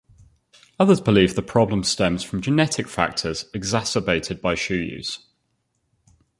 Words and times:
Others 0.79 0.99
believe 0.99 1.35
the 1.35 1.43
problem 1.43 1.83
stems 1.83 2.23
from 2.23 2.41
genetic 2.41 2.87
factors, 2.87 3.45
exacerbated 3.53 4.41
by 4.41 4.55
shoe 4.55 4.73
use. 4.81 5.23